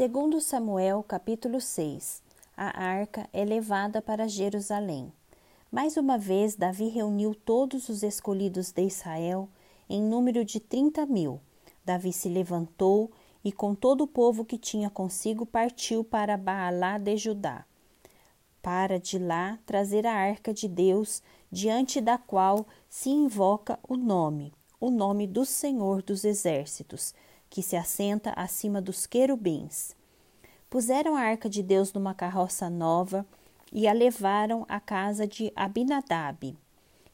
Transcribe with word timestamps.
Segundo 0.00 0.40
Samuel, 0.40 1.04
capítulo 1.06 1.60
6, 1.60 2.22
a 2.56 2.82
arca 2.82 3.28
é 3.34 3.44
levada 3.44 4.00
para 4.00 4.26
Jerusalém. 4.26 5.12
Mais 5.70 5.98
uma 5.98 6.16
vez, 6.16 6.56
Davi 6.56 6.88
reuniu 6.88 7.34
todos 7.34 7.90
os 7.90 8.02
escolhidos 8.02 8.72
de 8.72 8.82
Israel, 8.82 9.46
em 9.90 10.00
número 10.00 10.42
de 10.42 10.58
trinta 10.58 11.04
mil. 11.04 11.38
Davi 11.84 12.14
se 12.14 12.30
levantou 12.30 13.10
e, 13.44 13.52
com 13.52 13.74
todo 13.74 14.04
o 14.04 14.06
povo 14.06 14.42
que 14.42 14.56
tinha 14.56 14.88
consigo, 14.88 15.44
partiu 15.44 16.02
para 16.02 16.34
Baalá 16.38 16.96
de 16.96 17.18
Judá, 17.18 17.66
para 18.62 18.98
de 18.98 19.18
lá 19.18 19.58
trazer 19.66 20.06
a 20.06 20.14
arca 20.14 20.54
de 20.54 20.66
Deus, 20.66 21.22
diante 21.52 22.00
da 22.00 22.16
qual 22.16 22.66
se 22.88 23.10
invoca 23.10 23.78
o 23.86 23.98
nome, 23.98 24.54
o 24.80 24.90
nome 24.90 25.26
do 25.26 25.44
Senhor 25.44 26.00
dos 26.00 26.24
Exércitos, 26.24 27.12
que 27.50 27.62
se 27.62 27.76
assenta 27.76 28.32
acima 28.36 28.80
dos 28.80 29.06
querubins. 29.06 29.94
Puseram 30.70 31.16
a 31.16 31.20
arca 31.20 31.50
de 31.50 31.64
Deus 31.64 31.92
numa 31.92 32.14
carroça 32.14 32.70
nova 32.70 33.26
e 33.72 33.88
a 33.88 33.92
levaram 33.92 34.64
à 34.68 34.78
casa 34.78 35.26
de 35.26 35.52
Abinadab, 35.56 36.56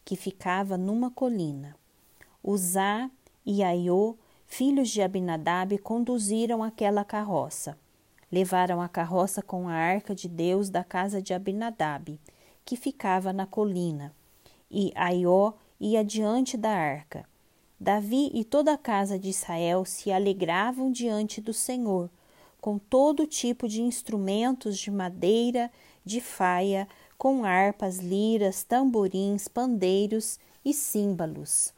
que 0.05 0.15
ficava 0.15 0.77
numa 0.77 1.11
colina. 1.11 1.75
Uzá 2.45 3.11
e 3.45 3.63
Aiô, 3.63 4.15
filhos 4.47 4.91
de 4.91 5.01
Abinadab, 5.01 5.77
conduziram 5.79 6.63
aquela 6.63 7.05
carroça. 7.05 7.79
Levaram 8.31 8.83
a 8.83 8.89
carroça 8.89 9.41
com 9.41 9.69
a 9.69 9.73
arca 9.73 10.15
de 10.15 10.29
Deus 10.29 10.69
da 10.69 10.85
casa 10.85 11.23
de 11.23 11.33
Abinadab, 11.33 12.21
que 12.65 12.77
ficava 12.77 13.33
na 13.33 13.47
colina, 13.47 14.15
e 14.71 14.93
Aiô 14.95 15.55
ia 15.81 16.05
diante 16.05 16.57
da 16.57 16.71
arca. 16.71 17.27
Davi 17.79 18.31
e 18.33 18.43
toda 18.43 18.73
a 18.73 18.79
casa 18.79 19.19
de 19.19 19.29
Israel 19.29 19.85
se 19.85 20.11
alegravam 20.11 20.91
diante 20.91 21.43
do 21.43 21.53
Senhor, 21.53 22.09
com 22.59 22.79
todo 22.79 23.27
tipo 23.27 23.69
de 23.69 23.83
instrumentos 23.83 24.79
de 24.79 24.91
madeira, 24.91 25.71
de 26.03 26.21
faia, 26.21 26.89
com 27.19 27.45
harpas, 27.45 27.99
liras, 27.99 28.63
tamborins, 28.63 29.47
pandeiros 29.47 30.39
e 30.65 30.73
símbolos. 30.73 31.75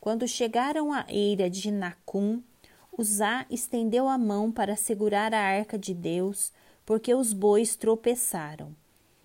Quando 0.00 0.28
chegaram 0.28 0.92
à 0.92 1.04
eira 1.08 1.50
de 1.50 1.72
Nacum, 1.72 2.40
Uzá 2.96 3.44
estendeu 3.50 4.08
a 4.08 4.16
mão 4.16 4.52
para 4.52 4.76
segurar 4.76 5.34
a 5.34 5.40
arca 5.40 5.76
de 5.76 5.92
Deus, 5.92 6.52
porque 6.86 7.12
os 7.14 7.32
bois 7.32 7.74
tropeçaram. 7.74 8.76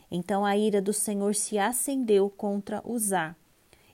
Então 0.09 0.43
a 0.43 0.57
ira 0.57 0.81
do 0.81 0.93
Senhor 0.93 1.35
se 1.35 1.59
acendeu 1.59 2.29
contra 2.29 2.81
Uzá 2.83 3.35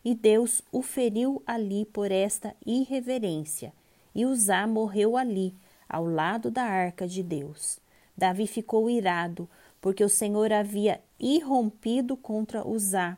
e 0.03 0.13
Deus 0.13 0.61
o 0.71 0.81
feriu 0.81 1.41
ali 1.45 1.85
por 1.85 2.11
esta 2.11 2.55
irreverência, 2.65 3.73
e 4.13 4.25
Uzá 4.25 4.67
morreu 4.67 5.15
ali, 5.15 5.55
ao 5.87 6.05
lado 6.05 6.51
da 6.51 6.63
arca 6.63 7.07
de 7.07 7.23
Deus. 7.23 7.79
Davi 8.17 8.47
ficou 8.47 8.89
irado, 8.89 9.49
porque 9.79 10.03
o 10.03 10.09
Senhor 10.09 10.51
havia 10.51 11.01
irrompido 11.19 12.15
contra 12.17 12.67
Uzá, 12.67 13.17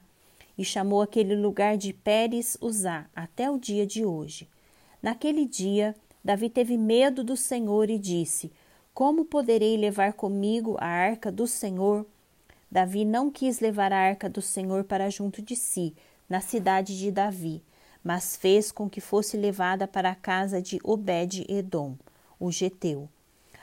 e 0.57 0.63
chamou 0.63 1.01
aquele 1.01 1.35
lugar 1.35 1.77
de 1.77 1.91
Pérez 1.91 2.57
Uzá 2.61 3.05
até 3.15 3.49
o 3.49 3.57
dia 3.57 3.85
de 3.85 4.05
hoje. 4.05 4.47
Naquele 5.01 5.45
dia, 5.45 5.95
Davi 6.23 6.49
teve 6.49 6.77
medo 6.77 7.23
do 7.23 7.35
Senhor 7.35 7.89
e 7.89 7.99
disse: 7.99 8.51
Como 8.93 9.25
poderei 9.25 9.77
levar 9.77 10.13
comigo 10.13 10.77
a 10.79 10.87
arca 10.87 11.31
do 11.31 11.45
Senhor? 11.45 12.05
Davi 12.71 13.05
não 13.05 13.29
quis 13.29 13.59
levar 13.59 13.93
a 13.93 13.97
arca 13.97 14.29
do 14.29 14.41
Senhor 14.41 14.85
para 14.85 15.09
junto 15.09 15.41
de 15.41 15.55
si, 15.55 15.93
na 16.29 16.41
cidade 16.41 16.97
de 16.97 17.11
Davi, 17.11 17.63
mas 18.03 18.35
fez 18.35 18.71
com 18.71 18.89
que 18.89 19.01
fosse 19.01 19.35
levada 19.35 19.87
para 19.87 20.11
a 20.11 20.15
casa 20.15 20.61
de 20.61 20.79
Obed-Edom, 20.83 21.95
o 22.39 22.51
geteu. 22.51 23.09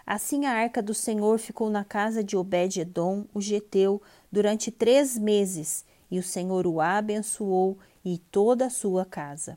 Assim 0.05 0.47
a 0.47 0.53
arca 0.53 0.83
do 0.83 0.93
Senhor 0.93 1.39
ficou 1.39 1.71
na 1.71 1.85
casa 1.85 2.25
de 2.25 2.37
Obed-Edom, 2.37 3.25
o 3.33 3.41
geteu, 3.41 4.03
durante 4.31 4.71
três 4.71 5.17
meses, 5.17 5.85
e 6.11 6.19
o 6.19 6.23
Senhor 6.23 6.67
o 6.67 6.81
abençoou 6.81 7.79
e 8.05 8.19
toda 8.19 8.67
a 8.67 8.71
sua 8.71 9.05
casa. 9.05 9.57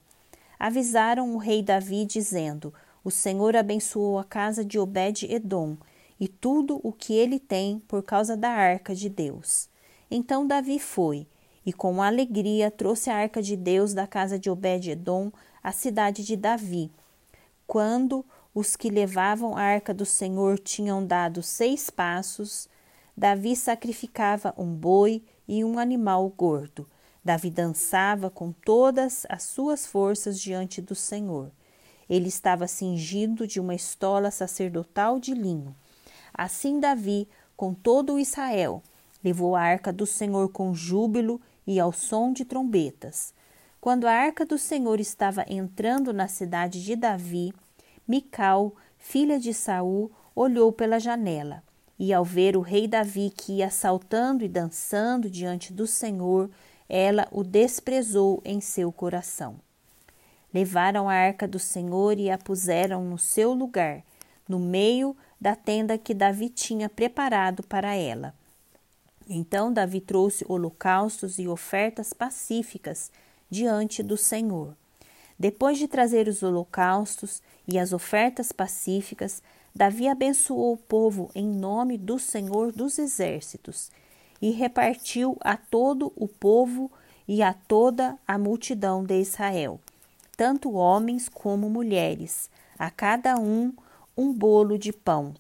Avisaram 0.60 1.34
o 1.34 1.38
rei 1.38 1.62
Davi, 1.62 2.06
dizendo: 2.06 2.74
O 3.04 3.12
Senhor 3.12 3.56
abençoou 3.56 4.20
a 4.20 4.24
casa 4.24 4.64
de 4.64 4.80
Obed-Edom 4.80 5.78
e 6.20 6.28
tudo 6.28 6.80
o 6.84 6.92
que 6.94 7.14
ele 7.14 7.40
tem 7.40 7.80
por 7.88 8.04
causa 8.04 8.38
da 8.38 8.50
arca 8.50 8.96
de 8.96 9.10
Deus. 9.10 9.68
Então 10.10 10.48
Davi 10.48 10.80
foi 10.80 11.28
e 11.66 11.74
com 11.74 12.02
alegria 12.02 12.70
trouxe 12.70 13.10
a 13.10 13.16
arca 13.16 13.42
de 13.42 13.56
Deus 13.56 13.94
da 13.94 14.06
casa 14.06 14.38
de 14.38 14.50
Obed-Edom 14.50 15.32
à 15.64 15.72
cidade 15.72 16.24
de 16.24 16.36
Davi. 16.36 16.92
Quando 17.66 18.24
os 18.54 18.76
que 18.76 18.90
levavam 18.90 19.58
a 19.58 19.62
arca 19.62 19.94
do 19.94 20.06
Senhor 20.06 20.60
tinham 20.60 21.06
dado 21.06 21.42
seis 21.42 21.90
passos, 21.90 22.70
Davi 23.18 23.56
sacrificava 23.56 24.54
um 24.58 24.74
boi 24.74 25.24
e 25.48 25.64
um 25.64 25.80
animal 25.80 26.30
gordo. 26.30 26.88
Davi 27.24 27.50
dançava 27.50 28.30
com 28.30 28.52
todas 28.52 29.26
as 29.28 29.44
suas 29.44 29.88
forças 29.88 30.40
diante 30.40 30.80
do 30.80 30.94
Senhor. 30.94 31.52
Ele 32.08 32.28
estava 32.28 32.68
cingido 32.68 33.48
de 33.48 33.60
uma 33.60 33.74
estola 33.74 34.30
sacerdotal 34.30 35.20
de 35.20 35.34
linho. 35.34 35.76
Assim 36.32 36.80
Davi, 36.80 37.28
com 37.58 37.74
todo 37.74 38.14
o 38.14 38.20
Israel, 38.20 38.84
levou 39.24 39.56
a 39.56 39.62
arca 39.62 39.92
do 39.92 40.06
Senhor 40.06 40.50
com 40.50 40.74
júbilo 40.74 41.42
e 41.66 41.80
ao 41.80 41.92
som 41.92 42.32
de 42.32 42.46
trombetas. 42.46 43.34
Quando 43.80 44.08
a 44.08 44.12
arca 44.12 44.46
do 44.46 44.58
Senhor 44.58 45.00
estava 45.00 45.46
entrando 45.48 46.12
na 46.12 46.28
cidade 46.28 46.84
de 46.84 46.96
Davi, 46.96 47.54
Mical, 48.08 48.74
filha 48.98 49.40
de 49.40 49.54
Saul, 49.54 50.12
olhou 50.36 50.72
pela 50.72 51.00
janela, 51.00 51.64
e 51.98 52.14
ao 52.14 52.26
ver 52.26 52.58
o 52.58 52.62
rei 52.62 52.88
Davi 52.88 53.32
que 53.36 53.54
ia 53.54 53.70
saltando 53.70 54.44
e 54.44 54.48
dançando 54.48 55.30
diante 55.30 55.72
do 55.72 55.88
Senhor, 55.88 56.50
ela 56.90 57.28
o 57.32 57.44
desprezou 57.44 58.42
em 58.44 58.60
seu 58.60 58.92
coração. 58.92 59.56
Levaram 60.54 61.10
a 61.10 61.14
arca 61.14 61.48
do 61.48 61.60
Senhor 61.60 62.18
e 62.18 62.30
a 62.30 62.38
puseram 62.38 63.04
no 63.04 63.18
seu 63.18 63.54
lugar, 63.54 64.04
no 64.48 64.60
meio 64.60 65.16
da 65.40 65.56
tenda 65.56 65.98
que 65.98 66.14
Davi 66.14 66.50
tinha 66.50 66.88
preparado 66.88 67.64
para 67.64 67.96
ela. 67.96 68.34
Então 69.28 69.74
Davi 69.74 70.00
trouxe 70.00 70.46
holocaustos 70.48 71.40
e 71.40 71.48
ofertas 71.48 72.14
pacíficas 72.14 73.12
diante 73.50 74.04
do 74.04 74.18
Senhor. 74.18 74.76
Depois 75.38 75.78
de 75.78 75.88
trazer 75.88 76.28
os 76.28 76.44
holocaustos 76.44 77.42
e 77.68 77.78
as 77.78 77.92
ofertas 77.92 78.52
pacíficas, 78.52 79.42
Davi 79.76 80.08
abençoou 80.08 80.74
o 80.74 80.78
povo 80.78 81.30
em 81.36 81.46
nome 81.46 81.98
do 81.98 82.18
Senhor 82.18 82.72
dos 82.72 82.98
Exércitos 82.98 83.92
e 84.42 84.52
repartiu 84.52 85.38
a 85.42 85.58
todo 85.58 86.14
o 86.16 86.28
povo 86.28 86.92
e 87.28 87.42
a 87.42 87.54
toda 87.54 88.18
a 88.28 88.38
multidão 88.38 89.04
de 89.04 89.20
Israel, 89.20 89.80
tanto 90.38 90.74
homens 90.74 91.28
como 91.28 91.70
mulheres, 91.70 92.50
a 92.78 92.90
cada 92.90 93.38
um 93.38 93.74
um 94.18 94.32
bolo 94.32 94.78
de 94.78 94.94
pão, 94.94 95.34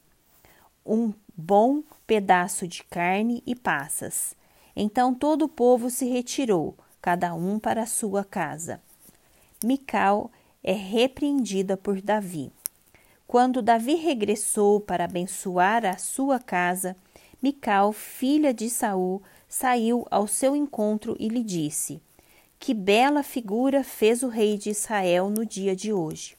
um 0.85 1.13
bom 1.38 1.81
pedaço 2.08 2.68
de 2.68 2.84
carne 2.84 3.42
e 3.46 3.56
passas. 3.56 4.36
Então 4.76 5.14
todo 5.14 5.44
o 5.46 5.50
povo 5.50 5.90
se 5.90 6.06
retirou, 6.06 6.76
cada 7.02 7.34
um 7.34 7.60
para 7.60 7.84
a 7.84 7.88
sua 7.88 8.24
casa. 8.24 8.82
Mical 9.64 10.32
é 10.64 10.74
repreendida 10.74 11.78
por 11.78 12.02
Davi. 12.02 12.52
Quando 13.28 13.62
Davi 13.62 13.96
regressou 13.96 14.80
para 14.80 15.06
abençoar 15.06 15.86
a 15.86 15.98
sua 15.98 16.40
casa, 16.40 16.96
Mical, 17.42 17.94
filha 17.94 18.52
de 18.52 18.70
Saul, 18.70 19.22
saiu 19.48 20.06
ao 20.10 20.28
seu 20.28 20.56
encontro 20.56 21.16
e 21.20 21.28
lhe 21.28 21.44
disse: 21.44 22.02
Que 22.60 22.74
bela 22.74 23.22
figura 23.22 23.84
fez 23.84 24.24
o 24.24 24.28
rei 24.28 24.58
de 24.58 24.72
Israel 24.72 25.30
no 25.30 25.46
dia 25.46 25.76
de 25.76 25.94
hoje. 25.94 26.36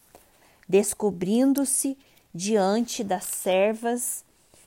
Descobrindo-se 0.68 1.96
diante 2.34 3.04
das 3.04 3.24
servas 3.24 4.24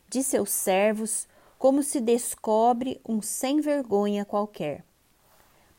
de 0.09 0.23
seus 0.23 0.49
servos, 0.49 1.27
como 1.57 1.83
se 1.83 1.99
descobre 1.99 2.99
um 3.07 3.21
sem 3.21 3.59
vergonha 3.61 4.25
qualquer. 4.25 4.83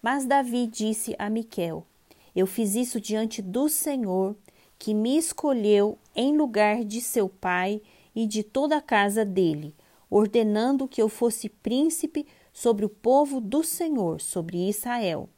Mas 0.01 0.25
Davi 0.25 0.67
disse 0.67 1.17
a 1.19 1.29
Miquel: 1.29 1.87
Eu 2.35 2.47
fiz 2.47 2.75
isso 2.75 3.01
diante 3.01 3.43
do 3.43 3.69
Senhor, 3.69 4.37
que 4.79 4.95
me 4.95 5.17
escolheu 5.17 5.99
em 6.15 6.37
lugar 6.37 6.85
de 6.85 7.01
seu 7.01 7.29
pai 7.29 7.83
e 8.15 8.27
de 8.27 8.43
toda 8.43 8.77
a 8.77 8.83
casa 8.83 9.25
dele, 9.25 9.75
ordenando 10.09 10.89
que 10.89 11.03
eu 11.03 11.09
fosse 11.09 11.49
príncipe 11.49 12.27
sobre 12.53 12.85
o 12.85 12.89
povo 12.89 13.41
do 13.41 13.63
Senhor, 13.63 14.21
sobre 14.21 14.69
Israel. 14.69 15.29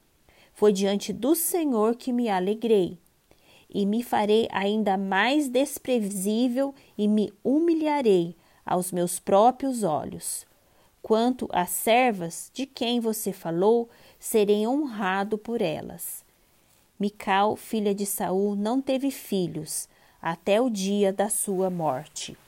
Foi 0.52 0.72
diante 0.72 1.12
do 1.12 1.34
Senhor 1.34 1.96
que 1.96 2.12
me 2.12 2.28
alegrei, 2.28 2.98
e 3.68 3.86
me 3.86 4.02
farei 4.02 4.48
ainda 4.50 4.96
mais 4.96 5.48
desprezível 5.48 6.74
e 6.96 7.08
me 7.08 7.32
humilharei 7.42 8.36
aos 8.64 8.93
meus 8.93 9.19
próprios 9.19 9.82
olhos. 9.82 10.47
Quanto 11.03 11.49
às 11.53 11.70
servas 11.70 12.50
de 12.55 12.64
quem 12.64 13.00
você 13.00 13.32
falou, 13.32 13.91
serei 14.19 14.67
honrado 14.67 15.37
por 15.37 15.61
elas. 15.61 16.25
Mical, 16.99 17.56
filha 17.56 17.94
de 17.94 18.06
Saul, 18.06 18.55
não 18.55 18.81
teve 18.81 19.11
filhos 19.11 19.88
até 20.20 20.61
o 20.61 20.70
dia 20.70 21.12
da 21.12 21.29
sua 21.29 21.69
morte. 21.69 22.38